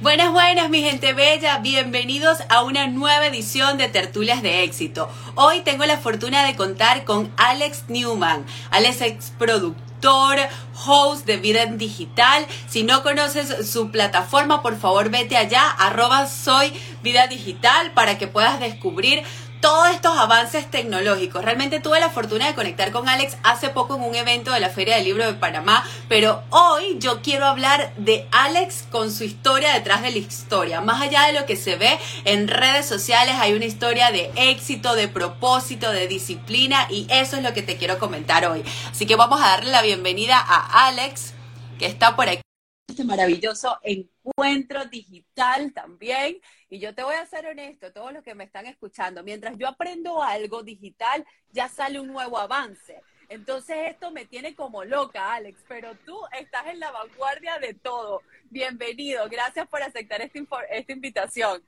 [0.00, 1.58] Buenas, buenas, mi gente bella.
[1.58, 5.08] Bienvenidos a una nueva edición de Tertulias de Éxito.
[5.36, 8.44] Hoy tengo la fortuna de contar con Alex Newman.
[8.70, 10.38] Alex es productor,
[10.84, 12.44] host de Vida Digital.
[12.68, 16.72] Si no conoces su plataforma, por favor vete allá, arroba soy
[17.04, 19.22] Vida Digital, para que puedas descubrir
[19.64, 21.42] todos estos avances tecnológicos.
[21.42, 24.68] Realmente tuve la fortuna de conectar con Alex hace poco en un evento de la
[24.68, 29.72] Feria del Libro de Panamá, pero hoy yo quiero hablar de Alex con su historia
[29.72, 30.82] detrás de la historia.
[30.82, 34.94] Más allá de lo que se ve en redes sociales, hay una historia de éxito,
[34.96, 38.62] de propósito, de disciplina y eso es lo que te quiero comentar hoy.
[38.90, 41.32] Así que vamos a darle la bienvenida a Alex,
[41.78, 42.42] que está por aquí
[42.86, 46.36] este maravilloso encuentro digital también.
[46.74, 49.68] Y yo te voy a ser honesto, todos los que me están escuchando, mientras yo
[49.68, 53.00] aprendo algo digital, ya sale un nuevo avance.
[53.28, 58.22] Entonces esto me tiene como loca, Alex, pero tú estás en la vanguardia de todo.
[58.50, 61.62] Bienvenido, gracias por aceptar esta, esta invitación.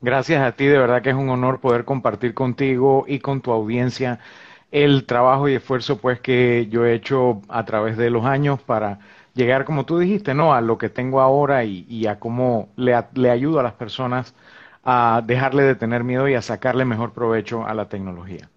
[0.00, 3.52] Gracias a ti, de verdad que es un honor poder compartir contigo y con tu
[3.52, 4.18] audiencia
[4.70, 9.00] el trabajo y esfuerzo pues que yo he hecho a través de los años para
[9.34, 10.54] llegar, como tú dijiste, ¿no?
[10.54, 12.94] A lo que tengo ahora y, a cómo le,
[13.30, 14.34] ayudo a las personas
[14.82, 18.48] a dejarle de tener miedo y a sacarle mejor provecho a la tecnología.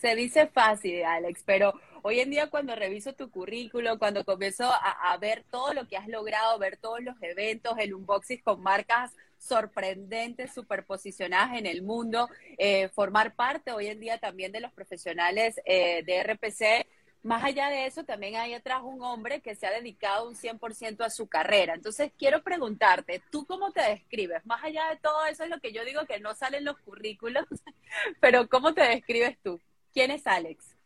[0.00, 5.16] Se dice fácil, Alex, pero hoy en día cuando reviso tu currículo, cuando comienzo a,
[5.18, 10.54] ver todo lo que has logrado, ver todos los eventos, el unboxing con marcas sorprendentes,
[10.54, 16.04] superposicionadas en el mundo, eh, formar parte hoy en día también de los profesionales eh,
[16.04, 16.86] de RPC,
[17.22, 21.04] más allá de eso, también hay atrás un hombre que se ha dedicado un 100%
[21.04, 21.74] a su carrera.
[21.74, 24.44] Entonces, quiero preguntarte, ¿tú cómo te describes?
[24.44, 27.44] Más allá de todo eso es lo que yo digo que no salen los currículos,
[28.20, 29.60] pero ¿cómo te describes tú?
[29.92, 30.76] ¿Quién es Alex?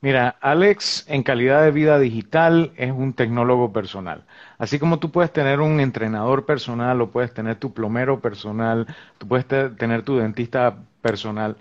[0.00, 4.24] Mira, Alex en calidad de vida digital es un tecnólogo personal.
[4.58, 9.28] Así como tú puedes tener un entrenador personal o puedes tener tu plomero personal, tú
[9.28, 11.56] puedes tener tu dentista personal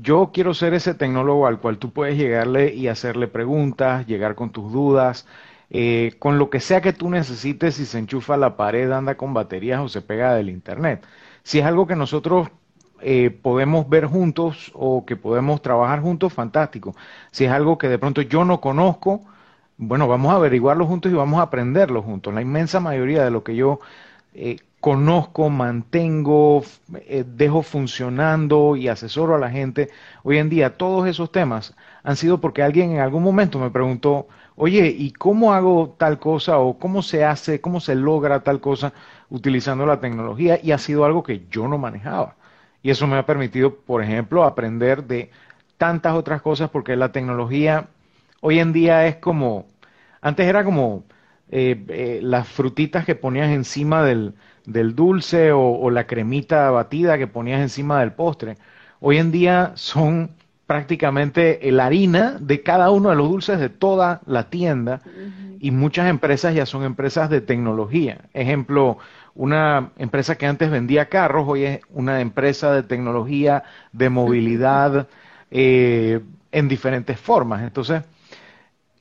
[0.00, 4.50] yo quiero ser ese tecnólogo al cual tú puedes llegarle y hacerle preguntas, llegar con
[4.50, 5.26] tus dudas,
[5.70, 9.34] eh, con lo que sea que tú necesites, si se enchufa la pared, anda con
[9.34, 11.04] baterías o se pega del internet.
[11.42, 12.48] Si es algo que nosotros
[13.00, 16.94] eh, podemos ver juntos o que podemos trabajar juntos, fantástico.
[17.30, 19.24] Si es algo que de pronto yo no conozco,
[19.76, 22.34] bueno, vamos a averiguarlo juntos y vamos a aprenderlo juntos.
[22.34, 23.80] La inmensa mayoría de lo que yo
[24.34, 26.62] eh, conozco, mantengo,
[26.94, 29.90] eh, dejo funcionando y asesoro a la gente.
[30.22, 34.28] Hoy en día todos esos temas han sido porque alguien en algún momento me preguntó,
[34.56, 38.92] oye, ¿y cómo hago tal cosa o cómo se hace, cómo se logra tal cosa
[39.30, 40.58] utilizando la tecnología?
[40.62, 42.36] Y ha sido algo que yo no manejaba.
[42.82, 45.30] Y eso me ha permitido, por ejemplo, aprender de
[45.76, 47.88] tantas otras cosas porque la tecnología
[48.40, 49.66] hoy en día es como,
[50.20, 51.04] antes era como
[51.50, 54.34] eh, eh, las frutitas que ponías encima del,
[54.66, 58.56] del dulce o, la cremita batida que ponías encima del postre.
[59.00, 60.30] Hoy en día son
[60.66, 65.00] prácticamente la harina de cada uno de los dulces de toda la tienda
[65.60, 68.26] y muchas empresas ya son empresas de tecnología.
[68.34, 68.98] Ejemplo,
[69.34, 75.08] una empresa que antes vendía carros, hoy es una empresa de tecnología, de movilidad,
[75.50, 76.20] eh,
[76.52, 77.62] en diferentes formas.
[77.62, 78.02] Entonces,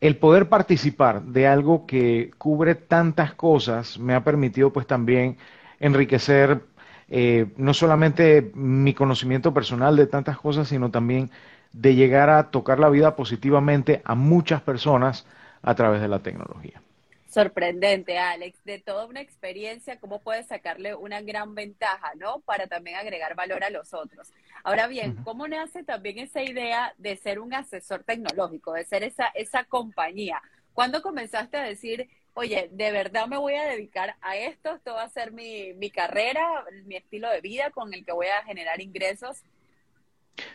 [0.01, 5.37] el poder participar de algo que cubre tantas cosas me ha permitido pues también
[5.79, 6.63] enriquecer
[7.09, 11.31] eh, no solamente mi conocimiento personal de tantas cosas, sino también
[11.73, 15.25] de llegar a tocar la vida positivamente a muchas personas
[15.61, 16.81] a través de la tecnología.
[17.27, 22.39] Sorprendente, Alex, de toda una experiencia, cómo puedes sacarle una gran ventaja, ¿no?
[22.39, 24.31] Para también agregar valor a los otros.
[24.63, 29.27] Ahora bien, ¿cómo nace también esa idea de ser un asesor tecnológico, de ser esa,
[29.35, 30.41] esa compañía?
[30.73, 35.03] ¿Cuándo comenzaste a decir, oye, de verdad me voy a dedicar a esto, esto va
[35.03, 38.79] a ser mi, mi carrera, mi estilo de vida con el que voy a generar
[38.79, 39.43] ingresos?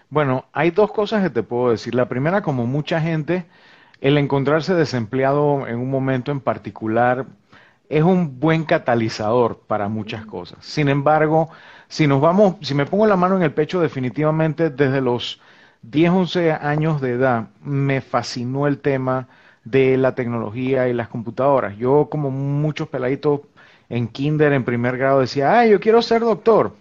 [0.08, 1.94] Bueno, hay dos cosas que te puedo decir.
[1.94, 3.44] La primera, como mucha gente,
[4.02, 7.24] el encontrarse desempleado en un momento en particular
[7.88, 10.58] es un buen catalizador para muchas cosas.
[10.60, 11.50] Sin embargo,
[11.86, 15.40] si nos vamos, si me pongo la mano en el pecho, definitivamente desde los
[15.82, 19.28] 10, 11 años de edad me fascinó el tema
[19.62, 21.76] de la tecnología y las computadoras.
[21.76, 23.42] Yo, como muchos peladitos
[23.88, 26.74] en kinder, en primer grado, decía, ay, yo quiero ser doctor.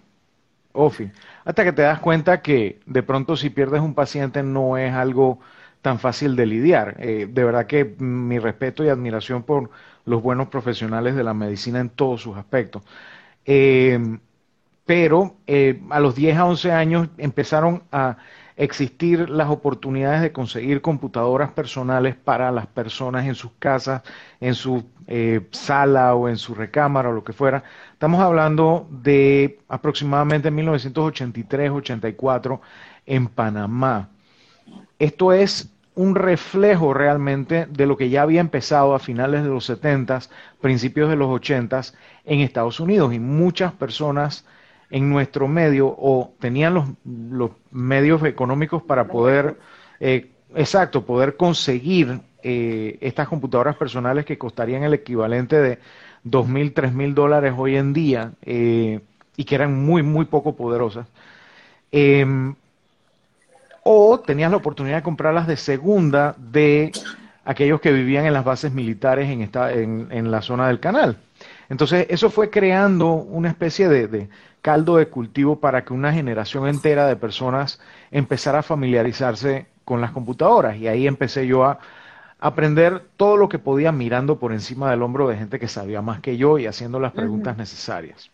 [0.74, 1.12] Ofi.
[1.45, 5.39] Hasta que te das cuenta que de pronto si pierdes un paciente no es algo
[5.81, 6.97] tan fácil de lidiar.
[6.99, 9.69] Eh, de verdad que mi respeto y admiración por
[10.05, 12.83] los buenos profesionales de la medicina en todos sus aspectos.
[13.45, 13.99] Eh,
[14.85, 18.17] pero eh, a los 10 a 11 años empezaron a
[18.57, 24.03] existir las oportunidades de conseguir computadoras personales para las personas en sus casas,
[24.39, 27.63] en su eh, sala o en su recámara o lo que fuera.
[27.93, 32.59] Estamos hablando de aproximadamente 1983-84
[33.05, 34.09] en Panamá.
[35.01, 39.65] Esto es un reflejo realmente de lo que ya había empezado a finales de los
[39.65, 40.19] 70,
[40.62, 41.81] principios de los 80
[42.25, 44.45] en Estados Unidos y muchas personas
[44.92, 49.57] en nuestro medio o tenían los, los medios económicos para poder,
[50.00, 55.80] eh, exacto, poder conseguir eh, estas computadoras personales que costarían el equivalente de
[56.24, 59.00] dos mil, tres mil dólares hoy en día eh,
[59.36, 61.07] y que eran muy, muy poco poderosas.
[61.92, 62.53] Em,
[63.83, 66.91] o tenías la oportunidad de comprarlas de segunda de
[67.45, 71.17] aquellos que vivían en las bases militares en, esta, en, en la zona del canal.
[71.69, 74.29] Entonces, eso fue creando una especie de,
[74.61, 77.79] caldo de cultivo para que una generación entera de personas
[78.11, 80.77] empezara a familiarizarse con las computadoras.
[80.77, 81.79] Y ahí empecé yo a
[82.39, 86.21] aprender todo lo que podía mirando por encima del hombro de gente que sabía más
[86.21, 88.31] que yo y haciendo las preguntas necesarias.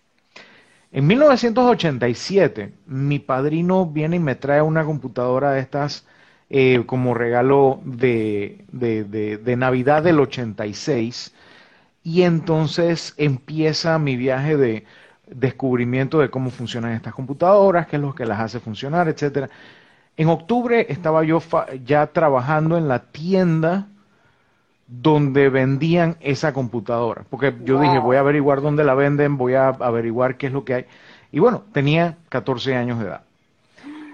[0.91, 6.07] En 1987, mi padrino viene y me trae una computadora de estas
[6.49, 11.33] eh, como regalo de, de, de Navidad del 86
[12.03, 14.85] y entonces empieza mi viaje de
[15.27, 19.49] descubrimiento de cómo funcionan estas computadoras, qué es lo que las hace funcionar, etcétera.
[20.15, 21.41] En octubre estaba yo
[21.83, 23.89] ya trabajando en la tienda
[24.87, 29.69] donde vendían esa computadora, porque yo dije, voy a averiguar dónde la venden, voy a
[29.69, 30.85] averiguar qué es lo que hay.
[31.31, 33.21] Y bueno, tenía 14 años de edad.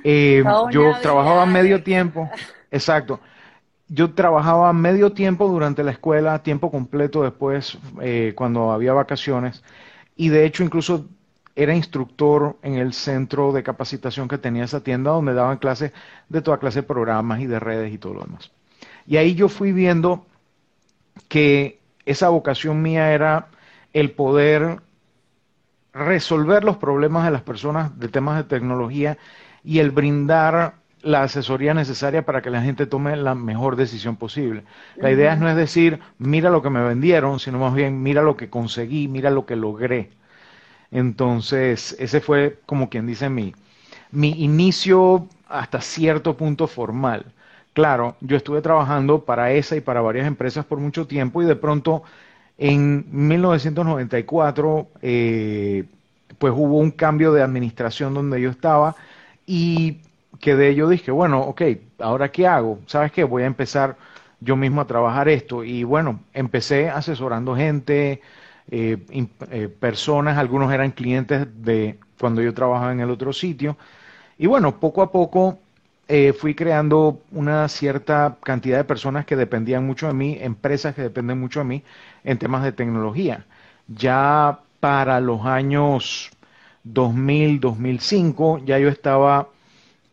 [0.04, 2.30] Eh, yo trabajaba medio tiempo,
[2.72, 3.20] exacto
[3.94, 9.64] yo trabajaba medio tiempo durante la escuela, tiempo completo después, eh, cuando había vacaciones,
[10.16, 11.06] y de hecho incluso
[11.56, 15.92] era instructor en el centro de capacitación que tenía esa tienda, donde daban clases
[16.28, 18.52] de toda clase de programas y de redes y todo lo demás.
[19.06, 20.26] Y ahí yo fui viendo
[21.28, 23.50] que esa vocación mía era
[23.94, 24.82] el poder
[25.94, 29.18] resolver los problemas de las personas de temas de tecnología
[29.64, 34.64] y el brindar la asesoría necesaria para que la gente tome la mejor decisión posible.
[35.00, 38.38] La idea no es decir, mira lo que me vendieron, sino más bien, mira lo
[38.38, 40.12] que conseguí, mira lo que logré.
[40.92, 43.54] Entonces, ese fue como quien dice mi,
[44.12, 47.26] mi inicio hasta cierto punto formal.
[47.74, 51.56] Claro, yo estuve trabajando para esa y para varias empresas por mucho tiempo y de
[51.56, 52.04] pronto
[52.58, 55.86] en 1994 eh,
[56.38, 58.96] pues hubo un cambio de administración donde yo estaba
[59.48, 60.02] y
[60.40, 61.62] que de ello dije, bueno, ok,
[62.00, 62.80] ahora qué hago?
[62.86, 63.24] ¿Sabes qué?
[63.24, 63.98] Voy a empezar
[64.40, 65.64] yo mismo a trabajar esto.
[65.64, 68.22] Y bueno, empecé asesorando gente,
[68.70, 68.98] eh,
[69.52, 73.78] eh, personas, algunos eran clientes de cuando yo trabajaba en el otro sitio.
[74.38, 75.60] Y bueno, poco a poco
[76.08, 81.02] eh, fui creando una cierta cantidad de personas que dependían mucho de mí, empresas que
[81.02, 81.84] dependen mucho de mí
[82.24, 83.46] en temas de tecnología.
[83.88, 86.32] Ya para los años
[86.84, 89.50] 2000, 2005, ya yo estaba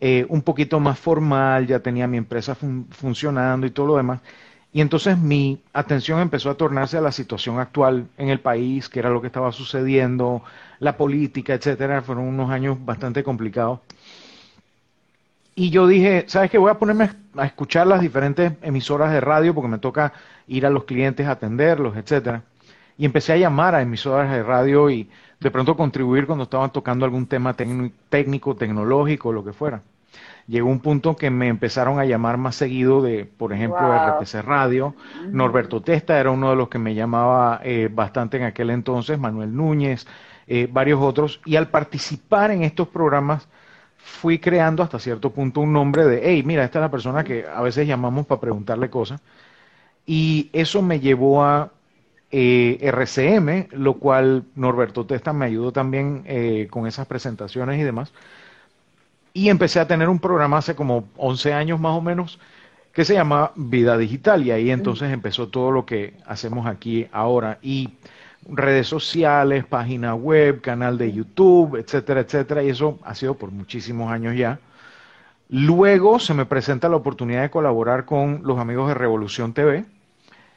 [0.00, 2.54] eh, un poquito más formal, ya tenía mi empresa
[2.90, 4.20] funcionando y todo lo demás.
[4.72, 9.00] Y entonces mi atención empezó a tornarse a la situación actual en el país, que
[9.00, 10.42] era lo que estaba sucediendo,
[10.78, 12.02] la política, etcétera.
[12.02, 13.80] Fueron unos años bastante complicados.
[15.54, 16.58] Y yo dije, ¿sabes qué?
[16.58, 20.12] Voy a ponerme a escuchar las diferentes emisoras de radio porque me toca
[20.46, 22.42] ir a los clientes a atenderlos, etcétera.
[22.96, 25.08] Y empecé a llamar a emisoras de radio y
[25.40, 29.82] de pronto contribuir cuando estaban tocando algún tema técnico, tecnológico, lo que fuera.
[30.46, 34.94] Llegó un punto que me empezaron a llamar más seguido de, por ejemplo, RPC Radio.
[35.30, 39.54] Norberto Testa era uno de los que me llamaba eh, bastante en aquel entonces, Manuel
[39.54, 40.06] Núñez,
[40.46, 41.40] eh, varios otros.
[41.44, 43.48] Y al participar en estos programas,
[44.02, 47.46] fui creando hasta cierto punto un nombre de, hey, mira, esta es la persona que
[47.46, 49.20] a veces llamamos para preguntarle cosas.
[50.06, 51.72] Y eso me llevó a
[52.30, 58.12] eh, RCM, lo cual Norberto Testa me ayudó también eh, con esas presentaciones y demás.
[59.32, 62.38] Y empecé a tener un programa hace como 11 años más o menos
[62.92, 67.58] que se llama Vida Digital y ahí entonces empezó todo lo que hacemos aquí ahora
[67.62, 67.90] y
[68.48, 74.10] redes sociales, página web, canal de YouTube, etcétera, etcétera y eso ha sido por muchísimos
[74.10, 74.58] años ya.
[75.48, 79.84] Luego se me presenta la oportunidad de colaborar con los amigos de Revolución TV,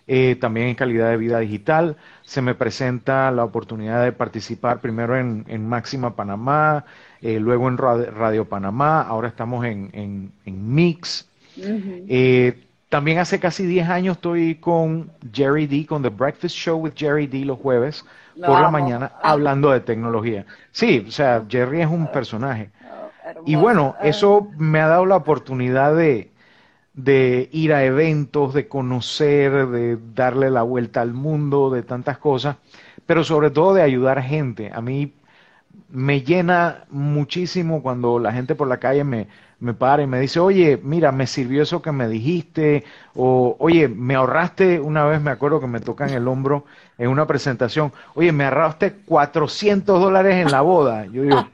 [0.05, 1.97] eh, también en calidad de vida digital.
[2.21, 6.85] Se me presenta la oportunidad de participar primero en, Máxima Panamá,
[7.21, 11.27] eh, luego en Radio, Panamá, ahora estamos en, Mix.
[11.57, 12.63] Eh,
[12.93, 17.25] también hace casi 10 años estoy con Jerry D, con The Breakfast Show with Jerry
[17.25, 20.45] D los jueves por la mañana, hablando de tecnología.
[20.71, 22.69] Sí, o sea, Jerry es un personaje.
[23.47, 26.29] Y bueno, eso me ha dado la oportunidad de,
[26.93, 32.57] de ir a eventos, de conocer, de darle la vuelta al mundo, de tantas cosas,
[33.07, 34.69] pero sobre todo de ayudar gente.
[34.71, 35.11] A mí
[35.89, 39.27] me llena muchísimo cuando la gente por la calle me,
[39.59, 42.83] me para y me dice, oye, mira, me sirvió eso que me dijiste,
[43.15, 46.65] o oye, me ahorraste, una vez me acuerdo que me tocan el hombro
[46.97, 51.05] en una presentación, oye, me ahorraste 400 dólares en la boda.
[51.05, 51.51] Yo digo,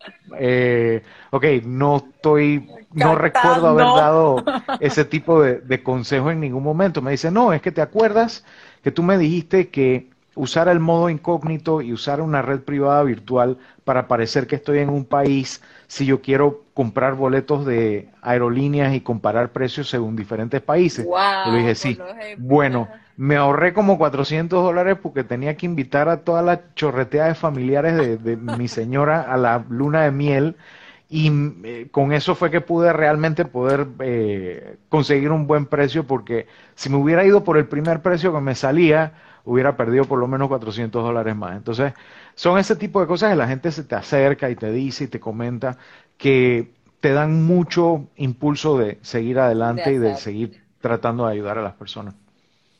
[0.38, 4.48] eh, ok, no estoy, no recuerdo haber dado
[4.78, 7.02] ese tipo de, de consejo en ningún momento.
[7.02, 8.44] Me dice, no, es que te acuerdas
[8.82, 13.58] que tú me dijiste que usar el modo incógnito y usar una red privada virtual
[13.84, 19.00] para parecer que estoy en un país si yo quiero comprar boletos de aerolíneas y
[19.00, 21.04] comparar precios según diferentes países.
[21.04, 21.98] Wow, le dije, sí,
[22.38, 27.34] bueno, me ahorré como 400 dólares porque tenía que invitar a toda la chorretea de
[27.34, 30.56] familiares de, mi señora a la luna de miel
[31.10, 31.32] y
[31.64, 36.90] eh, con eso fue que pude realmente poder eh, conseguir un buen precio porque si
[36.90, 39.14] me hubiera ido por el primer precio que me salía,
[39.48, 41.56] hubiera perdido por lo menos 400 dólares más.
[41.56, 41.94] Entonces,
[42.34, 45.08] son ese tipo de cosas que la gente se te acerca y te dice y
[45.08, 45.78] te comenta
[46.18, 51.62] que te dan mucho impulso de seguir adelante y de seguir tratando de ayudar a
[51.62, 52.14] las personas.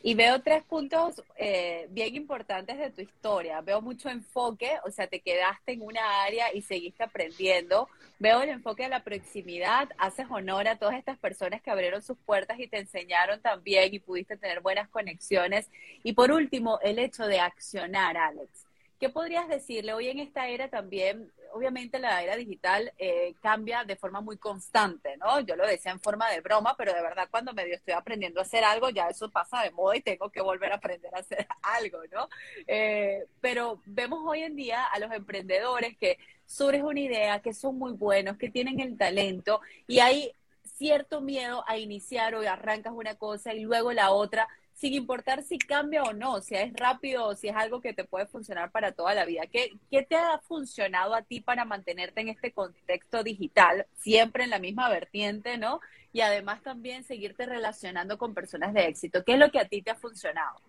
[0.01, 3.61] Y veo tres puntos eh, bien importantes de tu historia.
[3.63, 7.89] Veo mucho enfoque, o sea, te quedaste en una área y seguiste aprendiendo.
[8.21, 12.17] Veo el enfoque de la proximidad, haces honor a todas estas personas que abrieron sus
[12.19, 15.69] puertas y te enseñaron también y pudiste tener buenas conexiones.
[16.05, 18.67] Y por último, el hecho de accionar, Alex.
[19.01, 21.31] ¿Qué podrías decirle hoy en esta era también?
[21.53, 25.41] Obviamente la era digital eh, cambia de forma muy constante, ¿no?
[25.41, 28.45] Yo lo decía en forma de broma, pero de verdad cuando medio estoy aprendiendo a
[28.45, 31.47] hacer algo, ya eso pasa de moda y tengo que volver a aprender a hacer
[31.63, 32.29] algo, ¿no?
[32.67, 37.79] Eh, pero vemos hoy en día a los emprendedores que surge una idea, que son
[37.79, 43.17] muy buenos, que tienen el talento y hay cierto miedo a iniciar o arrancas una
[43.17, 47.35] cosa y luego la otra sin importar si cambia o no, si es rápido o
[47.35, 49.43] si es algo que te puede funcionar para toda la vida.
[49.51, 54.51] ¿Qué, ¿Qué, te ha funcionado a ti para mantenerte en este contexto digital, siempre en
[54.51, 55.81] la misma vertiente, ¿no?
[56.13, 59.25] Y además también seguirte relacionando con personas de éxito.
[59.25, 60.61] ¿Qué es lo que a ti te ha funcionado?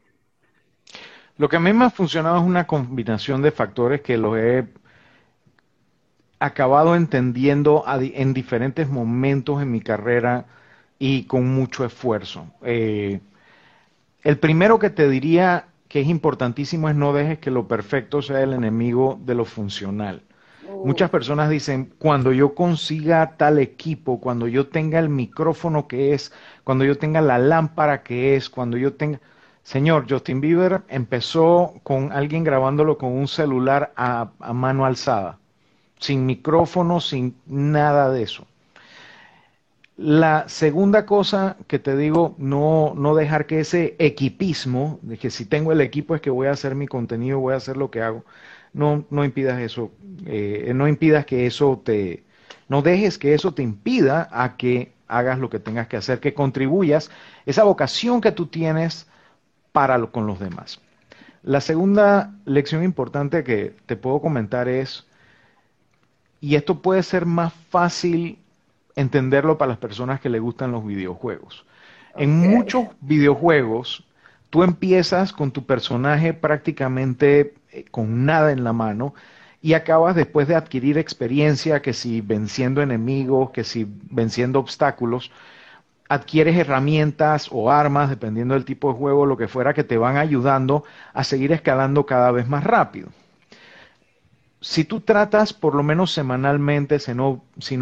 [1.38, 4.66] Lo que a mí me ha funcionado es una combinación de factores que los he
[6.40, 10.48] acabado entendiendo en diferentes momentos en mi carrera
[10.98, 12.52] y con mucho esfuerzo.
[12.64, 13.20] Eh,
[14.24, 18.42] el primero que te diría que es importantísimo es no dejes que lo perfecto sea
[18.42, 20.22] el enemigo de lo funcional.
[20.70, 20.86] Oh.
[20.86, 26.32] Muchas personas dicen, cuando yo consiga tal equipo, cuando yo tenga el micrófono que es,
[26.64, 29.20] cuando yo tenga la lámpara que es, cuando yo tenga...
[29.64, 35.38] Señor, Justin Bieber empezó con alguien grabándolo con un celular a mano alzada,
[36.00, 38.48] sin micrófono, sin nada de eso.
[40.02, 45.44] La segunda cosa que te digo, no, no dejar que ese equipismo, de que si
[45.46, 48.02] tengo el equipo es que voy a hacer mi contenido, voy a hacer lo que
[48.02, 48.24] hago,
[48.72, 49.92] no, no impidas eso,
[50.26, 52.24] eh, no impidas que eso te,
[52.70, 56.34] no dejes que eso te impida a que hagas lo que tengas que hacer, que
[56.34, 57.12] contribuyas
[57.46, 59.06] esa vocación que tú tienes
[59.74, 60.80] para con los demás.
[61.44, 65.06] La segunda lección importante que te puedo comentar es,
[66.40, 68.40] y esto puede ser más fácil
[69.00, 71.66] entenderlo para las personas que le gustan los videojuegos.
[72.16, 74.04] En muchos videojuegos,
[74.50, 79.14] tú empiezas con tu personaje prácticamente eh, con nada en la mano
[79.62, 85.32] y acabas después de adquirir experiencia, que si venciendo enemigos, que si venciendo obstáculos,
[86.10, 90.18] adquieres herramientas o armas, dependiendo del tipo de juego, lo que fuera, que te van
[90.18, 93.10] ayudando a seguir escalando cada vez más rápido
[94.62, 97.42] si tú tratas por lo menos semanalmente, si no,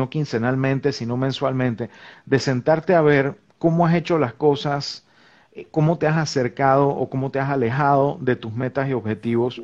[0.10, 1.89] quincenalmente, si no mensualmente,
[2.25, 5.05] de sentarte a ver cómo has hecho las cosas,
[5.53, 9.62] eh, cómo te has acercado o cómo te has alejado de tus metas y objetivos,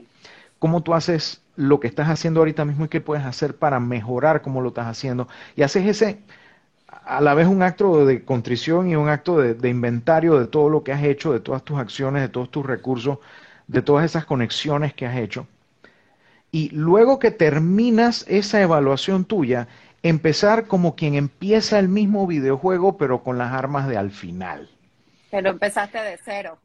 [0.60, 4.41] cómo tú haces lo que estás haciendo ahorita mismo y qué puedes hacer para mejorar
[4.41, 5.27] cómo lo estás haciendo.
[5.55, 6.20] Y haces ese,
[6.88, 10.84] a la vez un acto de contrición y un acto de inventario de todo lo
[10.84, 13.20] que has hecho, de todas tus acciones, de todos tus recursos,
[13.67, 15.48] de todas esas conexiones que has hecho
[16.53, 19.67] y luego que terminas esa evaluación tuya,
[20.03, 24.69] empezar como quien empieza el mismo videojuego, pero con las armas de al final.
[25.31, 26.60] Pero empezaste de cero.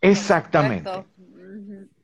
[0.00, 1.04] Exactamente.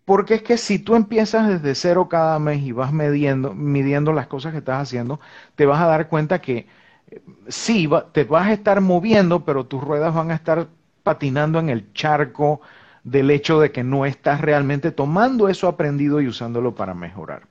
[0.05, 4.27] Porque es que si tú empiezas desde cero cada mes y vas midiendo, midiendo las
[4.27, 5.21] cosas que estás haciendo,
[5.55, 6.67] te vas a dar cuenta que
[7.09, 10.67] eh, sí, te vas a estar moviendo, pero tus ruedas van a estar
[11.05, 12.63] patinando en el charco
[13.07, 17.43] del hecho de que no estás realmente tomando eso aprendido y usándolo para mejorar.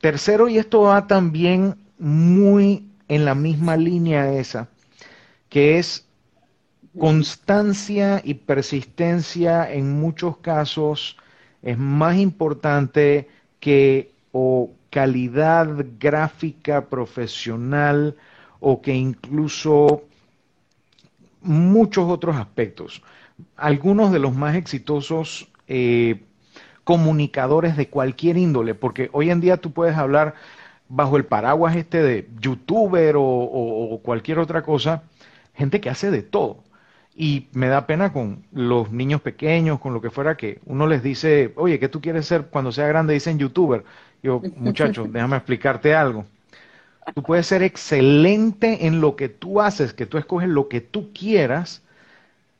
[0.00, 4.68] Tercero, y esto va también muy en la misma línea esa,
[5.48, 6.04] que es
[6.98, 11.16] constancia y persistencia en muchos casos
[11.62, 13.28] es más importante
[13.60, 15.68] que o calidad
[16.00, 18.16] gráfica profesional
[18.58, 20.02] o que incluso
[21.40, 23.00] muchos otros aspectos.
[23.56, 26.22] Algunos de los más exitosos eh,
[26.84, 30.34] comunicadores de cualquier índole, porque hoy en día tú puedes hablar
[30.88, 35.02] bajo el paraguas este de youtuber o, cualquier otra cosa,
[35.54, 36.62] gente que hace de todo.
[37.16, 41.02] Y me da pena con los niños pequeños, con lo que fuera, que uno les
[41.02, 43.14] dice, oye, ¿qué tú quieres ser cuando sea grande?
[43.14, 43.84] Dicen youtuber.
[44.22, 46.26] Yo, muchacho, déjame explicarte algo.
[47.14, 51.12] Tú puedes ser excelente en lo que tú haces, que tú escoges lo que tú
[51.12, 51.82] quieras,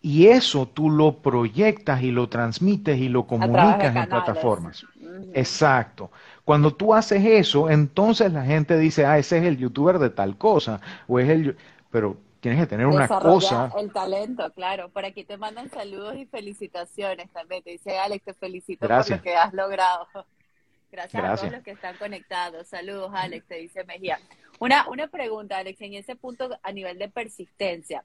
[0.07, 4.87] y eso tú lo proyectas y lo transmites y lo comunicas en plataformas.
[5.35, 6.13] Exacto.
[6.45, 10.39] Cuando tú haces eso, entonces la gente dice, ah, ese es el youtuber de tal
[10.39, 11.57] cosa, o es el...
[11.91, 13.73] Pero tienes que tener una cosa.
[13.77, 14.91] El talento, claro.
[14.91, 17.65] Por aquí te mandan saludos y felicitaciones también.
[17.65, 20.07] Te dice Alex, te felicito por lo que has logrado.
[20.93, 22.69] Gracias, a todos los que están conectados.
[22.69, 24.21] Saludos, Alex, te dice Mejía.
[24.61, 28.05] Una, una pregunta, Alex, en ese punto a nivel de persistencia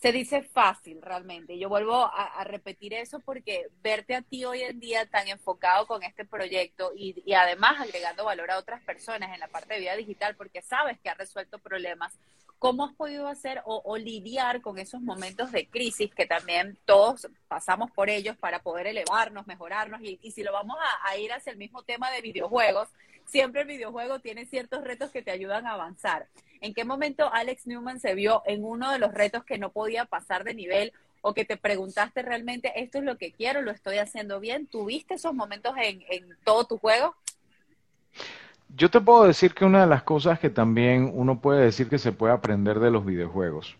[0.00, 1.58] se dice fácil realmente.
[1.58, 6.02] Yo vuelvo a, repetir eso porque verte a ti hoy en día tan enfocado con
[6.02, 9.94] este proyecto y, y, además agregando valor a otras personas en la parte de vida
[9.96, 12.14] digital porque sabes que ha resuelto problemas,
[12.58, 17.90] ¿cómo has podido hacer o, lidiar con esos momentos de crisis que también todos pasamos
[17.90, 20.00] por ellos para poder elevarnos, mejorarnos?
[20.00, 22.88] Y, y si lo vamos a, a ir hacia el mismo tema de videojuegos,
[23.30, 26.26] siempre el videojuego tiene ciertos retos que te ayudan a avanzar.
[26.60, 30.04] ¿En qué momento Alex Newman se vio en uno de los retos que no podía
[30.04, 33.98] pasar de nivel o que te preguntaste realmente, esto es lo que quiero, lo estoy
[33.98, 34.66] haciendo bien?
[34.66, 36.02] ¿Tuviste esos momentos en,
[36.44, 37.14] todo tu juego?
[38.68, 41.98] Yo te puedo decir que una de las cosas que también uno puede decir que
[41.98, 43.76] se puede aprender de los videojuegos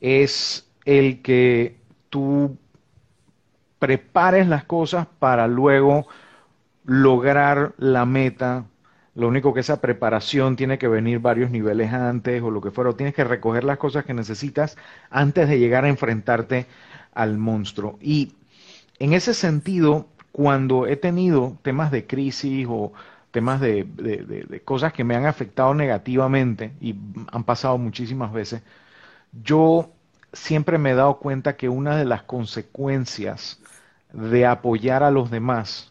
[0.00, 1.76] es el que
[2.08, 2.56] tú
[3.78, 6.06] prepares las cosas para luego
[6.84, 8.64] lograr la meta
[9.14, 12.90] lo único que esa preparación tiene que venir varios niveles antes o lo que fuera,
[12.90, 14.76] o tienes que recoger las cosas que necesitas
[15.10, 16.66] antes de llegar a enfrentarte
[17.12, 17.98] al monstruo.
[18.00, 18.34] Y
[18.98, 22.92] en ese sentido, cuando he tenido temas de crisis o
[23.32, 26.94] temas de, de, cosas que me han afectado negativamente y
[27.32, 28.62] han pasado muchísimas veces,
[29.42, 29.90] yo
[30.32, 33.60] siempre me he dado cuenta que una de las consecuencias
[34.12, 35.89] de apoyar a los demás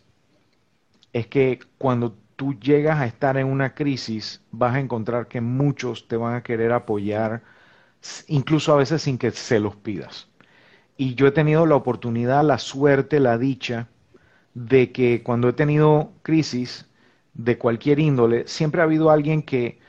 [1.13, 6.07] es que cuando tú llegas a estar en una crisis, vas a encontrar que muchos
[6.07, 7.43] te van a querer apoyar,
[8.27, 10.27] incluso a veces sin que se los pidas.
[10.97, 13.87] Y yo he tenido la oportunidad, la suerte, la dicha
[14.53, 16.87] de que cuando he tenido crisis
[17.33, 19.79] de cualquier índole, siempre ha habido alguien que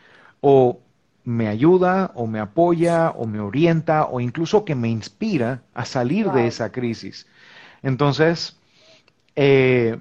[0.40, 0.80] o
[1.24, 6.30] me ayuda o me apoya o me orienta o incluso que me inspira a salir
[6.30, 7.26] de esa crisis.
[7.82, 8.58] Entonces,
[9.36, 9.98] eh,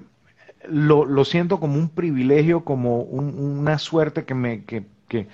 [0.68, 5.28] lo, lo, siento como un privilegio, como una suerte que me que, que,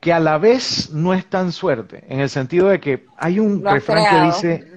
[0.00, 3.64] que, a la vez no es tan suerte, en el sentido de que hay un
[3.64, 4.68] refrán que dice,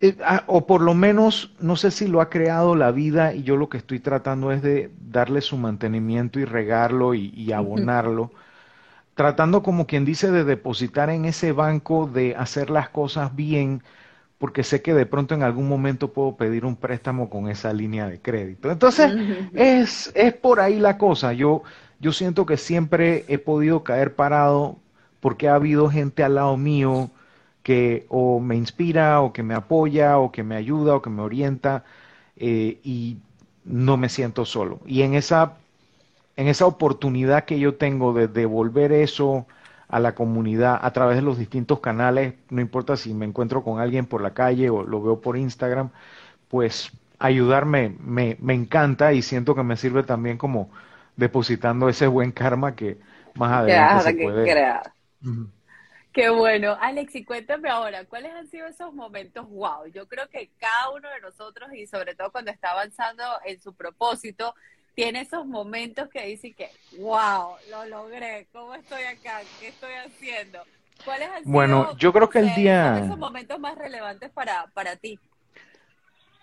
[0.00, 3.42] eh, ah, o por lo menos, no sé si lo ha creado la vida y
[3.42, 8.32] yo lo que estoy tratando es de darle su mantenimiento y regarlo y, y abonarlo.
[9.14, 13.82] tratando como quien dice de depositar en ese banco de hacer las cosas bien,
[14.44, 18.06] porque sé que de pronto en algún momento puedo pedir un préstamo con esa línea
[18.06, 18.70] de crédito.
[18.70, 19.14] Entonces,
[19.54, 21.32] es, es por ahí la cosa.
[21.32, 21.62] Yo,
[21.98, 24.76] yo siento que siempre he podido caer parado
[25.20, 27.10] porque ha habido gente al lado mío
[27.62, 31.22] que o me inspira o que me apoya o que me ayuda o que me
[31.22, 31.82] orienta
[32.36, 33.16] eh, y
[33.64, 34.80] no me siento solo.
[34.84, 35.54] Y en esa,
[36.36, 39.46] en esa oportunidad que yo tengo de devolver eso
[39.88, 43.80] a la comunidad a través de los distintos canales, no importa si me encuentro con
[43.80, 45.90] alguien por la calle o lo veo por Instagram,
[46.48, 50.70] pues ayudarme me, me encanta y siento que me sirve también como
[51.16, 52.98] depositando ese buen karma que
[53.34, 54.92] más adelante se puede crear.
[56.12, 56.76] Qué bueno.
[56.80, 59.86] Alex, y cuéntame ahora, ¿cuáles han sido esos momentos wow?
[59.92, 63.74] Yo creo que cada uno de nosotros, y sobre todo cuando está avanzando en su
[63.74, 64.54] propósito,
[64.94, 69.40] tiene esos momentos que dice que, wow, lo logré, ¿cómo estoy acá?
[69.60, 70.60] ¿Qué estoy haciendo?
[71.04, 72.98] ¿Cuáles han bueno, yo creo que el día...
[72.98, 75.18] esos momentos más relevantes para, para ti?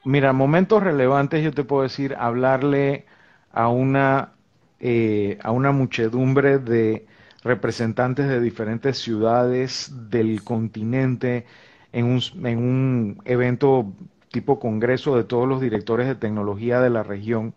[0.04, 3.06] Mira, momentos relevantes yo te puedo decir, hablarle
[3.52, 4.34] a una,
[4.80, 7.06] eh, a una muchedumbre de
[7.44, 11.46] representantes de diferentes ciudades del continente
[11.92, 13.92] en un, en un evento
[14.30, 17.54] tipo congreso de todos los directores de tecnología de la región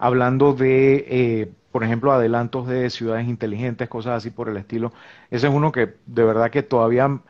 [0.00, 4.92] hablando de eh, por ejemplo, adelantos de ciudades inteligentes, cosas así por el estilo.
[5.30, 7.20] Ese es uno que de verdad que todavía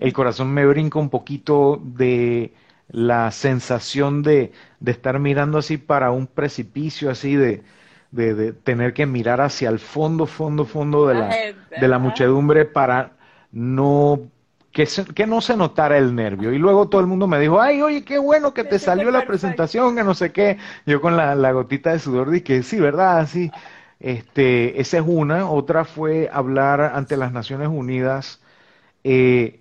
[0.00, 2.54] el corazón me brinca un poquito de
[2.88, 7.62] la sensación de, de estar mirando así para un precipicio, así de,
[8.10, 11.36] de, tener que mirar hacia el fondo, fondo, fondo de la,
[11.80, 13.12] de la muchedumbre para
[13.52, 14.20] no
[14.74, 16.52] que, que, no se notara el nervio.
[16.52, 19.24] Y luego todo el mundo me dijo, ay, oye, qué bueno que te salió la
[19.26, 20.58] presentación, que no sé qué.
[20.84, 23.26] Yo con la, la gotita de sudor dije, sí, ¿verdad?
[23.28, 23.50] Sí.
[24.00, 25.48] Este, esa es una.
[25.50, 28.42] Otra fue hablar ante las Naciones Unidas,
[29.04, 29.60] eh,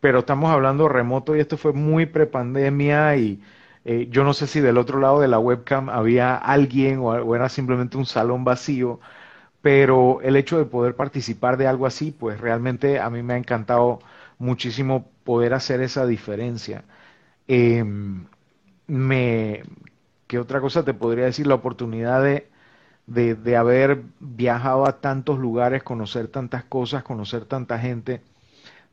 [0.00, 3.42] pero estamos hablando remoto y esto fue muy prepandemia y
[3.84, 7.48] eh, yo no sé si del otro lado de la webcam había alguien o, era
[7.48, 9.00] simplemente un salón vacío,
[9.62, 13.36] pero el hecho de poder participar de algo así, pues realmente a mí me ha
[13.38, 14.00] encantado
[14.38, 16.84] muchísimo poder hacer esa diferencia.
[17.48, 18.26] Em,
[18.86, 19.62] me,
[20.26, 21.46] ¿Qué otra cosa te podría decir?
[21.46, 22.48] La oportunidad de,
[23.06, 28.22] de, de, haber viajado a tantos lugares, conocer tantas cosas, conocer tanta gente.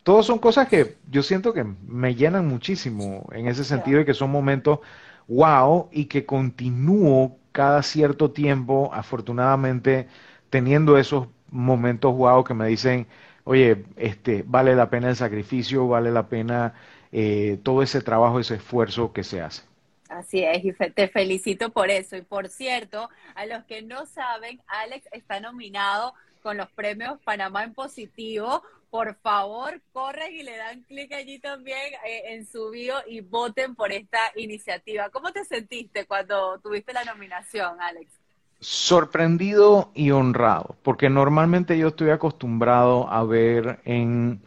[0.04, 4.14] Todos son cosas que yo siento que me llenan muchísimo en ese sentido y que
[4.14, 4.80] son momentos
[5.28, 10.08] wow y que continúo cada cierto tiempo, afortunadamente,
[10.50, 13.08] teniendo esos momentos wow que me dicen,
[13.44, 16.74] oye, este, vale la pena el sacrificio, vale la pena
[17.12, 19.64] eh, todo ese trabajo, ese esfuerzo que se hace.
[20.10, 22.16] Así es, y te felicito por eso.
[22.16, 27.64] Y por cierto, a los que no saben, Alex está nominado con los premios Panamá
[27.64, 28.62] en positivo.
[28.92, 33.74] Por favor, corren y le dan clic allí también eh, en su bio y voten
[33.74, 35.10] por esta iniciativa.
[35.10, 38.23] ¿Cómo te sentiste cuando tuviste la nominación, Alex?
[38.64, 44.42] Sorprendido y honrado, porque normalmente yo estoy acostumbrado a ver en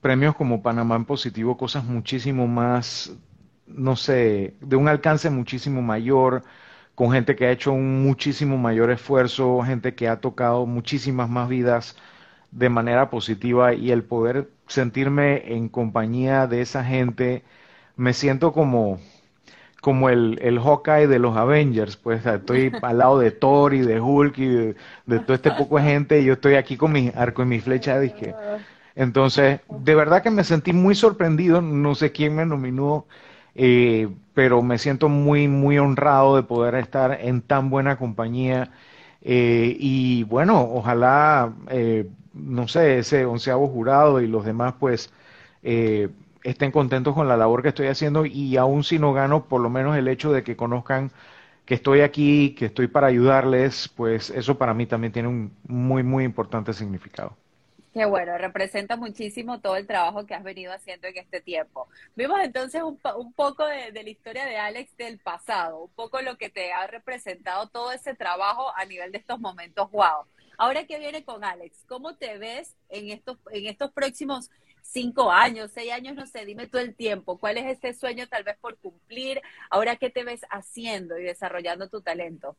[0.00, 3.12] premios como Panamá en positivo cosas muchísimo más,
[3.66, 6.44] no sé, de un alcance muchísimo mayor,
[6.94, 11.48] con gente que ha hecho un muchísimo mayor esfuerzo, gente que ha tocado muchísimas más
[11.48, 11.96] vidas
[12.52, 17.44] de manera positiva y el poder sentirme en compañía de esa gente,
[17.96, 19.00] me siento como
[19.84, 24.00] como el, el Hawkeye de los Avengers, pues estoy al lado de Thor y de
[24.00, 27.42] Hulk y de, todo este poco de gente y yo estoy aquí con mi arco
[27.42, 28.34] y mi flecha de disque.
[28.96, 33.04] Entonces, de verdad que me sentí muy sorprendido, no sé quién me nominó,
[33.54, 38.70] eh, pero me siento muy, muy honrado de poder estar en tan buena compañía.
[39.20, 45.12] Eh, y bueno, ojalá, eh, no sé, ese onceavo jurado y los demás, pues,
[45.62, 46.08] eh,
[46.44, 49.70] estén contentos con la labor que estoy haciendo y aún si no gano, por lo
[49.70, 51.10] menos el hecho de que conozcan
[51.64, 56.02] que estoy aquí, que estoy para ayudarles, pues eso para mí también tiene un muy,
[56.02, 57.36] muy importante significado.
[57.94, 61.88] Qué bueno, representa muchísimo todo el trabajo que has venido haciendo en este tiempo.
[62.16, 66.20] Vimos entonces un, un poco de, de, la historia de Alex del pasado, un poco
[66.20, 70.26] lo que te ha representado todo ese trabajo a nivel de estos momentos wow.
[70.58, 74.50] Ahora que viene con Alex, ¿cómo te ves en estos, en estos próximos
[74.84, 78.44] cinco años, seis años, no sé, dime tú el tiempo, ¿cuál es ese sueño tal
[78.44, 79.40] vez por cumplir?
[79.70, 82.54] Ahora, ¿qué te ves haciendo y desarrollando tu talento?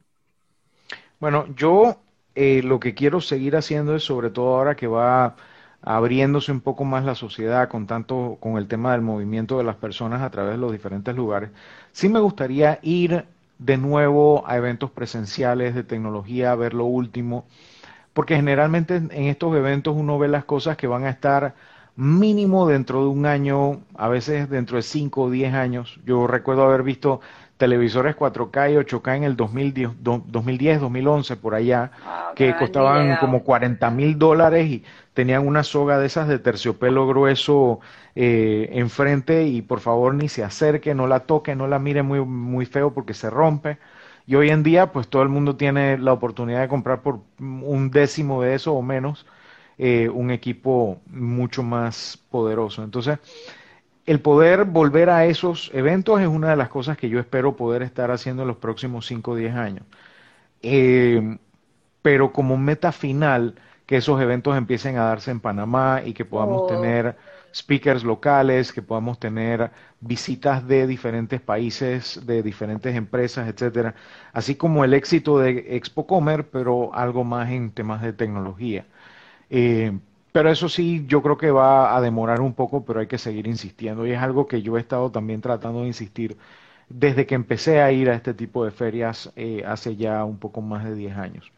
[1.20, 2.02] Bueno, yo
[2.34, 5.36] eh, lo que quiero seguir haciendo es sobre todo ahora que va
[5.82, 9.76] abriéndose un poco más la sociedad con tanto con el tema del movimiento de las
[9.76, 11.52] personas a través de los diferentes lugares.
[11.92, 13.26] Sí me gustaría ir
[13.60, 17.46] de nuevo a eventos presenciales de tecnología, a ver lo último,
[18.14, 21.54] porque generalmente en estos eventos uno ve las cosas que van a estar
[21.96, 26.00] mínimo dentro de un año, a veces dentro de 5 o 10 años.
[26.06, 27.22] Yo recuerdo haber visto
[27.58, 33.44] televisores 4K y 8K en el 2010, 2010 2011, por allá, ah, que costaban como
[33.44, 37.80] 40 mil dólares y tenían una soga de esas de terciopelo grueso
[38.16, 42.20] eh, enfrente y por favor ni se acerque, no la toque, no la mire muy,
[42.22, 43.78] muy feo porque se rompe.
[44.28, 47.92] Y hoy en día, pues todo el mundo tiene la oportunidad de comprar por un
[47.92, 49.26] décimo de eso o menos
[49.78, 52.84] eh, un equipo mucho más poderoso.
[52.84, 53.20] Entonces,
[54.06, 57.82] el poder volver a esos eventos es una de las cosas que yo espero poder
[57.82, 59.86] estar haciendo en los próximos 5 o 10 años.
[60.62, 61.38] Eh,
[62.02, 66.64] pero como meta final, que esos eventos empiecen a darse en Panamá y que podamos
[66.64, 66.68] oh.
[66.68, 67.16] tener
[67.54, 73.96] speakers locales, que podamos tener visitas de diferentes países, de diferentes empresas, etcétera,
[74.34, 78.86] así como el éxito de Expo Comer, pero algo más en temas de tecnología.
[79.50, 79.98] Eh,
[80.32, 83.48] pero eso sí, yo creo que va a demorar un poco, pero hay que seguir
[83.48, 84.06] insistiendo.
[84.06, 86.38] Y es algo que yo he estado también tratando de insistir
[86.90, 90.62] desde que empecé a ir a este tipo de ferias eh, hace ya un poco
[90.62, 91.52] más de 10 años.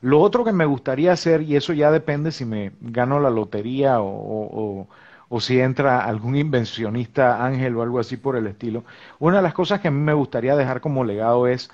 [0.00, 4.00] Lo otro que me gustaría hacer, y eso ya depende si me gano la lotería
[4.00, 4.86] o,
[5.28, 8.84] o si entra algún invencionista ángel o algo así por el estilo,
[9.18, 11.70] una de las cosas que a mí me gustaría dejar como legado es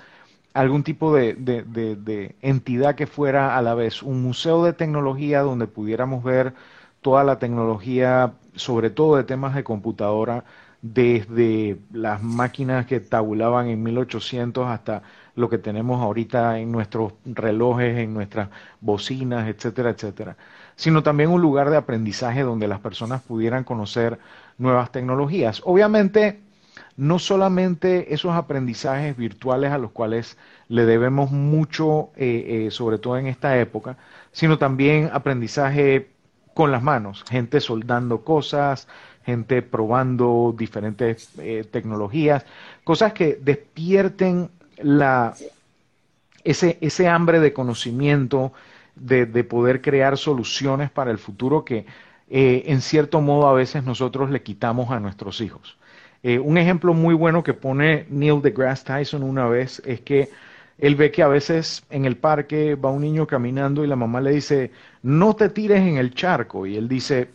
[0.57, 5.67] algún tipo de, de, entidad que fuera a la vez un museo de tecnología donde
[5.67, 6.53] pudiéramos ver
[7.01, 10.45] toda la tecnología, sobre todo de temas de computadora,
[10.81, 15.03] desde las máquinas que tabulaban en 1800 hasta
[15.35, 18.49] lo que tenemos ahorita en nuestros relojes, en nuestras
[18.81, 20.37] bocinas, etcétera, etcétera,
[20.75, 24.17] sino también un lugar de aprendizaje donde las personas pudieran conocer
[24.57, 25.61] nuevas tecnologías.
[25.65, 26.46] Obviamente,
[26.97, 30.35] no solamente esos aprendizajes virtuales a los cuales
[30.67, 33.97] le debemos mucho, eh, eh, sobre todo en esta época,
[34.31, 36.09] sino también aprendizaje
[36.55, 38.87] con las manos, gente soldando cosas,
[39.23, 42.45] gente probando diferentes eh, tecnologías,
[42.83, 44.49] cosas que despierten
[44.81, 45.35] la,
[46.43, 48.53] ese, ese hambre de conocimiento,
[48.95, 51.85] de, de, poder crear soluciones para el futuro que
[52.29, 55.77] en cierto modo a veces nosotros le quitamos a nuestros hijos.
[56.23, 60.29] Eh, un ejemplo muy bueno que pone Neil deGrasse Tyson una vez es que
[60.77, 64.21] él ve que a veces en el parque va un niño caminando y la mamá
[64.21, 66.65] le dice, no te tires en el charco.
[66.65, 67.29] Y él dice,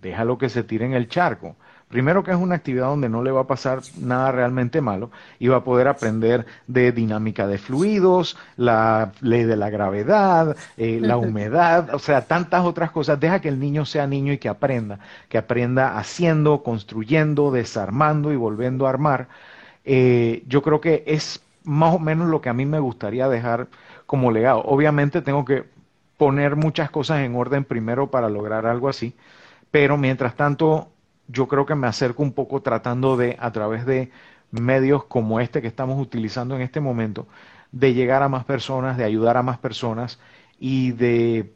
[0.00, 1.56] déjalo que se tire en el charco.
[1.92, 5.48] Primero que es una actividad donde no le va a pasar nada realmente malo y
[5.48, 11.18] va a poder aprender de dinámica de fluidos, la ley de la gravedad, eh, la
[11.18, 13.20] humedad, o sea, tantas otras cosas.
[13.20, 18.36] Deja que el niño sea niño y que aprenda, que aprenda haciendo, construyendo, desarmando y
[18.36, 19.28] volviendo a armar.
[19.84, 23.68] Eh, yo creo que es más o menos lo que a mí me gustaría dejar
[24.06, 24.62] como legado.
[24.64, 25.64] Obviamente tengo que
[26.16, 29.14] poner muchas cosas en orden primero para lograr algo así,
[29.70, 30.91] pero mientras tanto
[31.32, 34.10] yo creo que me acerco un poco tratando de, a través de
[34.50, 37.26] medios como este que estamos utilizando en este momento,
[37.72, 40.20] de llegar a más personas, de ayudar a más personas
[40.60, 41.52] y de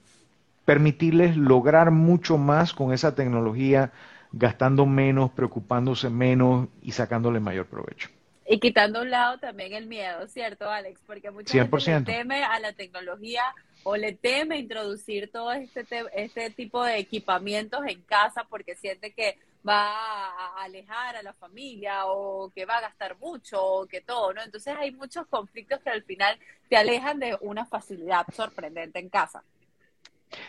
[0.65, 3.93] permitirles lograr mucho más con esa tecnología,
[4.33, 8.09] gastando menos, preocupándose menos y sacándole mayor provecho.
[8.49, 11.01] Y quitando a un lado también el miedo, ¿cierto, Alex?
[11.07, 13.43] Porque mucha gente teme a la tecnología
[13.83, 15.85] o le teme introducir todo este,
[16.15, 19.90] este tipo de equipamientos en casa porque siente que va
[20.29, 24.42] a alejar a la familia o que va a gastar mucho o que todo, ¿no?
[24.42, 29.42] Entonces hay muchos conflictos que al final te alejan de una facilidad sorprendente en casa.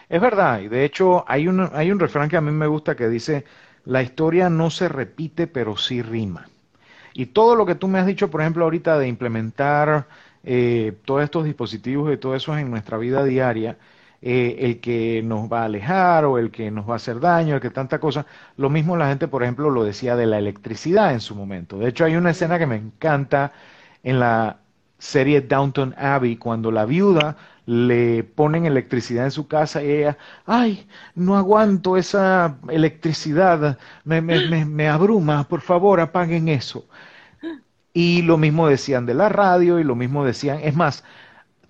[0.09, 2.95] Es verdad, y de hecho hay un, hay un refrán que a mí me gusta
[2.95, 3.45] que dice,
[3.85, 6.49] la historia no se repite, pero sí rima.
[7.13, 10.07] Y todo lo que tú me has dicho, por ejemplo, ahorita de implementar
[10.43, 13.77] eh, todos estos dispositivos y todo eso en nuestra vida diaria,
[14.21, 17.55] eh, el que nos va a alejar o el que nos va a hacer daño,
[17.55, 18.25] el que tanta cosa.
[18.57, 21.77] Lo mismo la gente, por ejemplo, lo decía de la electricidad en su momento.
[21.77, 23.53] De hecho, hay una escena que me encanta
[24.03, 24.57] en la
[24.99, 30.87] serie Downton Abbey, cuando la viuda le ponen electricidad en su casa y ella, ay,
[31.15, 36.85] no aguanto esa electricidad, me, me, me abruma, por favor, apaguen eso.
[37.93, 41.03] Y lo mismo decían de la radio y lo mismo decían, es más,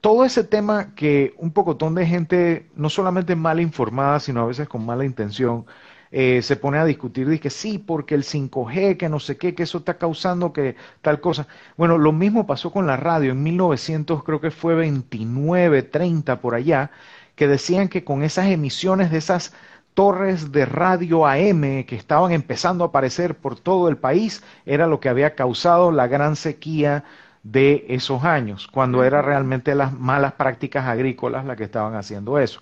[0.02, 4.68] todo ese tema que un pocotón de gente, no solamente mal informada, sino a veces
[4.70, 5.66] con mala intención,
[6.12, 9.54] eh, se pone a discutir, dice que sí, porque el 5G, que no sé qué,
[9.56, 11.48] que eso está causando que tal cosa.
[11.76, 16.56] Bueno, lo mismo pasó con la radio en 1900, creo que fue 29, 30 por
[16.56, 16.92] allá,
[17.36, 19.54] que decían que con esas emisiones de esas
[19.94, 25.00] torres de radio AM que estaban empezando a aparecer por todo el país, era lo
[25.00, 27.04] que había causado la gran sequía
[27.52, 32.62] de esos años, cuando eran realmente las malas prácticas agrícolas las que estaban haciendo eso.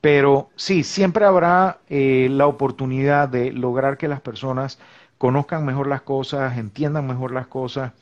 [0.00, 4.78] Pero sí, siempre habrá eh, la oportunidad de lograr que las personas
[5.18, 7.92] conozcan mejor las cosas, entiendan mejor las cosas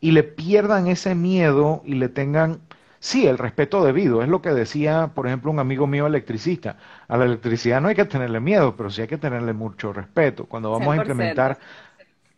[0.00, 2.60] y le pierdan ese miedo y le tengan,
[3.00, 4.22] sí, el respeto debido.
[4.22, 6.76] Es lo que decía, por ejemplo, un amigo mío electricista.
[7.08, 10.46] A la electricidad no hay que tenerle miedo, pero sí hay que tenerle mucho respeto.
[10.46, 11.58] Cuando vamos a implementar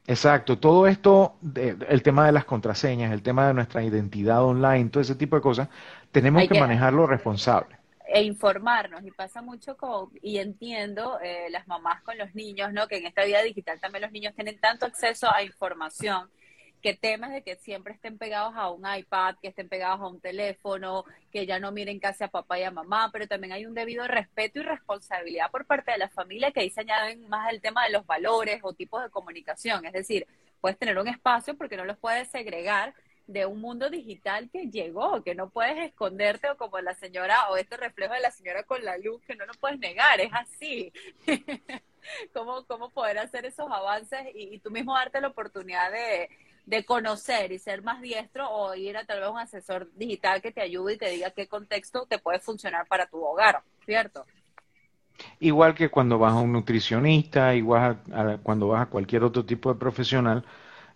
[0.07, 5.01] Exacto, todo esto, el tema de las contraseñas, el tema de nuestra identidad online, todo
[5.01, 5.69] ese tipo de cosas,
[6.11, 7.77] tenemos que, manejarlo responsable.
[8.09, 12.89] E informarnos, y pasa mucho con, y entiendo eh, las mamás con los niños, ¿no?
[12.89, 16.29] Que en esta vida digital también los niños tienen tanto acceso a información
[16.83, 20.21] que temas de que siempre estén pegados a un iPad, que estén pegados a un
[20.21, 23.75] teléfono, que ya no miren casi a papá y a mamá, pero también hay un
[23.75, 27.61] debido respeto y responsabilidad por parte de la familia que ahí se añaden más el
[27.61, 29.87] tema de los valores o tipos de comunicación.
[29.87, 30.27] Es decir,
[30.61, 32.95] puedes tener un espacio porque no los puedes segregar
[33.29, 37.57] de un mundo digital que llegó, que no puedes esconderte o como la señora o
[37.57, 40.93] este reflejo de la señora con la luz que no lo puedes negar, es así.
[42.35, 46.29] ¿Cómo, ¿Cómo poder hacer esos avances y tú mismo darte la oportunidad de,
[46.67, 50.53] de conocer y ser más diestro o ir a tal vez un asesor digital que
[50.53, 54.27] te ayude y te diga qué contexto te puede funcionar para tu hogar, ¿cierto?
[55.41, 58.03] Igual que cuando vas a un nutricionista, igual
[58.43, 60.45] cuando vas a cualquier otro tipo de profesional,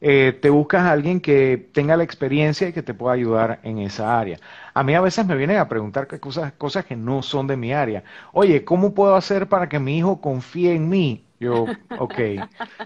[0.01, 3.79] eh, te buscas a alguien que tenga la experiencia y que te pueda ayudar en
[3.79, 4.39] esa área.
[4.75, 7.73] A mí a veces me vienen a preguntar cosas, cosas que no son de mi
[7.73, 8.05] área.
[8.33, 11.26] Oye, ¿cómo puedo hacer para que mi hijo confíe en mí?
[11.39, 11.67] Yo,
[11.99, 12.15] ok,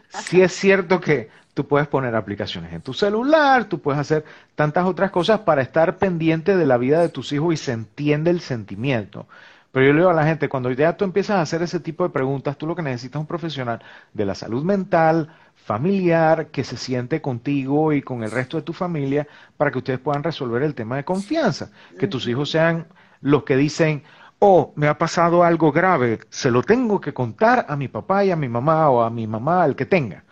[0.09, 4.87] sí es cierto que tú puedes poner aplicaciones en tu celular, tú puedes hacer tantas
[4.87, 8.41] otras cosas para estar pendiente de la vida de tus hijos y se entiende el
[8.41, 9.27] sentimiento.
[9.73, 12.03] Pero yo le digo a la gente, cuando ya tú empiezas a hacer ese tipo
[12.03, 13.81] de preguntas, tú lo que necesitas es un profesional
[14.13, 18.73] de la salud mental, familiar, que se siente contigo y con el resto de tu
[18.73, 21.71] familia para que ustedes puedan resolver el tema de confianza.
[21.99, 22.87] Que tus hijos sean
[23.21, 24.03] los que dicen,
[24.41, 28.31] oh, me ha pasado algo grave, se lo tengo que contar a mi papá y
[28.31, 30.25] a mi mamá o a mi mamá, al que tenga.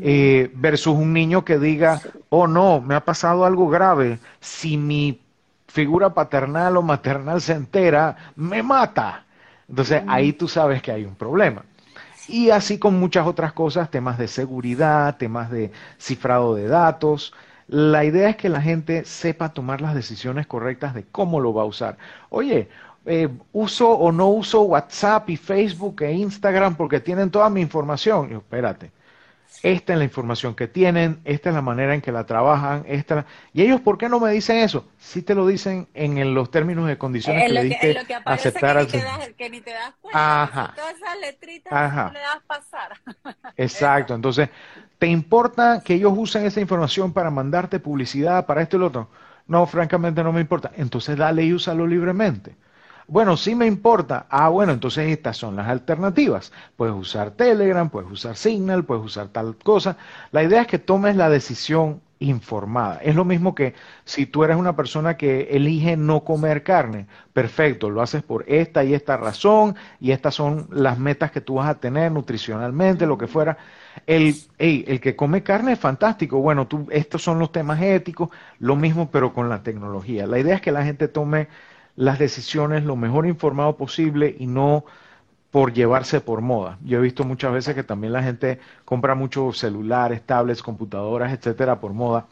[0.00, 5.20] Eh, versus un niño que diga, oh no, me ha pasado algo grave, si mi
[5.66, 9.24] figura paternal o maternal se entera, me mata.
[9.68, 11.64] Entonces ahí tú sabes que hay un problema.
[12.28, 17.32] Y así con muchas otras cosas, temas de seguridad, temas de cifrado de datos.
[17.68, 21.62] La idea es que la gente sepa tomar las decisiones correctas de cómo lo va
[21.62, 21.96] a usar.
[22.28, 22.68] Oye,
[23.06, 28.30] eh, uso o no uso WhatsApp y Facebook e Instagram porque tienen toda mi información.
[28.30, 28.90] Y espérate,
[29.62, 33.26] esta es la información que tienen, esta es la manera en que la trabajan, esta
[33.52, 34.88] ¿y ellos por qué no me dicen eso?
[34.98, 38.76] Si te lo dicen en los términos y condiciones que le diste lo que aceptar
[38.78, 40.72] que, ni te das, que ni te das cuenta, Ajá.
[40.74, 42.06] todas esas letritas Ajá.
[42.06, 42.92] no le das pasar.
[43.56, 44.48] Exacto, entonces,
[44.98, 49.08] ¿te importa que ellos usen esa información para mandarte publicidad para esto y lo otro?
[49.46, 50.72] No, francamente no me importa.
[50.76, 52.56] Entonces dale y úsalo libremente.
[53.06, 54.26] Bueno, sí me importa.
[54.30, 56.52] Ah, bueno, entonces estas son las alternativas.
[56.76, 59.96] Puedes usar Telegram, puedes usar Signal, puedes usar tal cosa.
[60.30, 62.98] La idea es que tomes la decisión informada.
[63.02, 67.90] Es lo mismo que si tú eres una persona que elige no comer carne, perfecto,
[67.90, 71.68] lo haces por esta y esta razón y estas son las metas que tú vas
[71.68, 73.58] a tener nutricionalmente, lo que fuera.
[74.06, 76.38] El, el que come carne es fantástico.
[76.40, 80.26] Bueno, tú, estos son los temas éticos, lo mismo pero con la tecnología.
[80.26, 81.48] La idea es que la gente tome
[81.96, 84.84] las decisiones lo mejor informado posible y no
[85.50, 86.78] por llevarse por moda.
[86.82, 91.78] Yo he visto muchas veces que también la gente compra muchos celulares, tablets, computadoras, etcétera,
[91.78, 92.26] por moda.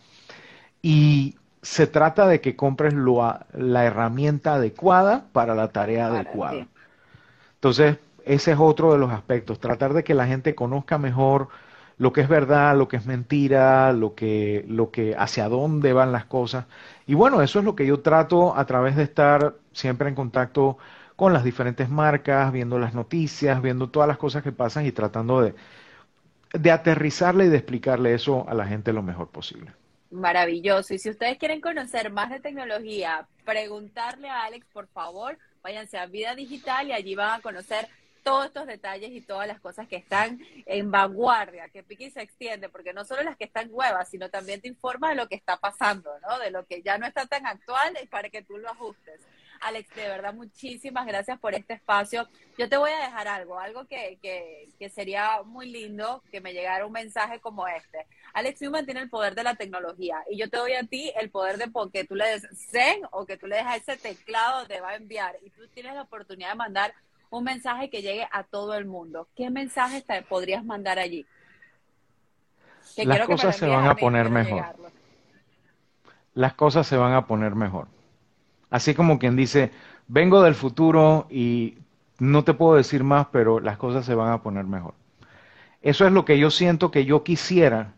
[0.81, 6.67] Y se trata de que compres la herramienta adecuada para la tarea adecuada.
[7.57, 11.49] Entonces, ese es otro de los aspectos, tratar de que la gente conozca mejor
[12.01, 16.13] lo que es verdad, lo que es mentira, lo que, lo que, hacia dónde van
[16.13, 16.65] las cosas.
[17.07, 20.79] Y bueno, eso es lo que yo trato a través de estar siempre en contacto
[21.15, 25.43] con las diferentes marcas, viendo las noticias, viendo todas las cosas que pasan y tratando
[25.43, 25.55] de,
[26.55, 29.71] de aterrizarle y de explicarle eso a la gente lo mejor posible.
[30.11, 30.95] Maravilloso.
[30.95, 36.07] Y si ustedes quieren conocer más de tecnología, preguntarle a Alex, por favor, váyanse a
[36.07, 37.89] Vida Digital y allí van a conocer
[38.31, 42.69] todos estos detalles y todas las cosas que están en vanguardia, que Piki se extiende,
[42.69, 45.57] porque no solo las que están nuevas, sino también te informa de lo que está
[45.57, 46.39] pasando, ¿no?
[46.39, 49.21] De lo que ya no está tan actual y para que tú lo ajustes.
[49.63, 52.29] Alex, de verdad, muchísimas gracias por este espacio.
[52.57, 56.53] Yo te voy a dejar algo, algo que, que, que sería muy lindo que me
[56.53, 58.07] llegara un mensaje como este.
[58.33, 61.31] Alex Newman tiene el poder de la tecnología y yo te doy a ti el
[61.31, 64.81] poder de que tú le des zen o que tú le dejas ese teclado, te
[64.81, 66.95] va a enviar y tú tienes la oportunidad de mandar
[67.31, 69.29] un mensaje que llegue a todo el mundo.
[69.37, 71.25] ¿Qué mensaje te podrías mandar allí?
[72.97, 74.65] Las cosas se van a poner mejor.
[76.35, 77.89] Las cosas se van a poner mejor.
[78.69, 79.71] Así como quien dice,
[80.09, 81.79] vengo del futuro y
[82.19, 84.95] no te puedo decir más, pero las cosas se van a poner mejor.
[85.83, 87.95] Eso es lo que yo siento que yo quisiera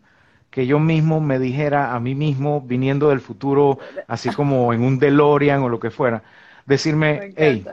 [0.53, 4.99] que yo mismo me dijera a mí mismo, viniendo del futuro, así como en un
[4.99, 6.21] DeLorean o lo que fuera,
[6.67, 7.65] decirme, hey,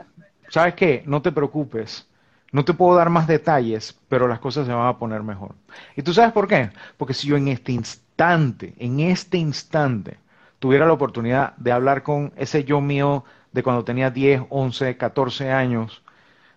[0.51, 1.03] ¿sabes qué?
[1.05, 2.07] No te preocupes.
[2.51, 5.55] No te puedo dar más detalles, pero las cosas se van a poner mejor.
[5.95, 6.69] ¿Y tú sabes por qué?
[6.97, 10.19] Porque si yo en este instante, en este instante,
[10.59, 15.51] tuviera la oportunidad de hablar con ese yo mío de cuando tenía 10, 11, 14
[15.51, 16.03] años,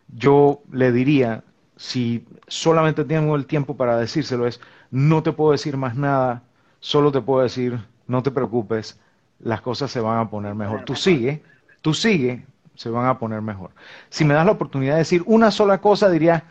[0.09, 1.45] yo le diría,
[1.77, 6.43] si solamente tengo el tiempo para decírselo, es, no te puedo decir más nada,
[6.81, 7.79] solo te puedo decir,
[8.09, 8.99] no te preocupes,
[9.39, 10.85] las cosas se van a poner mejor.
[10.85, 11.45] Tú sigue,
[11.83, 13.71] tú sigue, se van a poner mejor.
[14.09, 16.45] Si me das la oportunidad de decir una sola cosa, diría,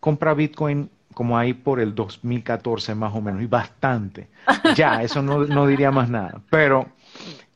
[0.00, 4.28] compra Bitcoin como ahí por el 2014 más o menos, y bastante.
[4.76, 6.40] Ya, eso no, no diría más nada.
[6.48, 6.86] Pero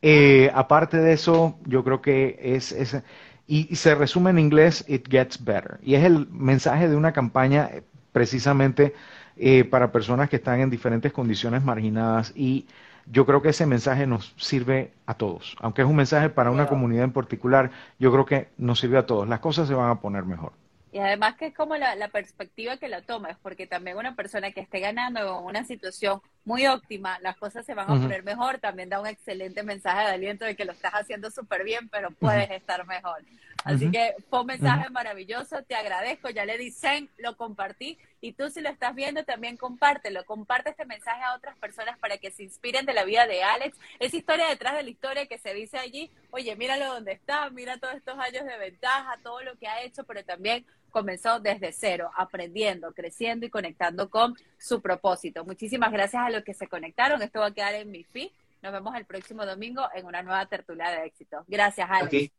[0.03, 3.03] eh, aparte de eso, yo creo que es, es
[3.47, 5.79] y, se resume en inglés, it gets better.
[5.83, 7.83] Y es el mensaje de una campaña eh,
[8.13, 8.95] precisamente
[9.37, 12.67] eh, para personas que están en diferentes condiciones marginadas y
[13.07, 15.57] yo creo que ese mensaje nos sirve a todos.
[15.61, 19.07] Aunque es un mensaje para una comunidad en particular, yo creo que nos sirve a
[19.07, 19.29] todos.
[19.29, 20.53] Las cosas se van a poner mejor.
[20.93, 24.61] Y además que es como la, perspectiva que la tomas, porque también una persona que
[24.61, 28.89] esté ganando en una situación muy óptima, las cosas se van a poner mejor, también
[28.89, 32.51] da un excelente mensaje de aliento de que lo estás haciendo súper bien, pero puedes
[32.51, 33.23] estar mejor.
[33.65, 38.51] Así que fue un mensaje maravilloso, te agradezco, ya le dicen, lo compartí y tú
[38.51, 42.43] si lo estás viendo también compártelo, comparte este mensaje a otras personas para que se
[42.43, 45.79] inspiren de la vida de Alex, esa historia detrás de la historia que se dice
[45.79, 49.83] allí, oye, míralo donde está, mira todos estos años de ventaja, todo lo que ha
[49.83, 55.45] hecho, pero también comenzó desde cero, aprendiendo, creciendo y conectando con su propósito.
[55.45, 57.21] Muchísimas gracias a los que se conectaron.
[57.21, 58.31] Esto va a quedar en mi feed.
[58.63, 61.45] Nos vemos el próximo domingo en una nueva tertulia de éxito.
[61.49, 62.31] Gracias, Alex.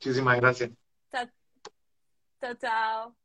[0.00, 0.70] Muchísimas gracias.
[1.12, 1.26] Chao,
[2.40, 2.54] chao.
[2.56, 3.19] chao.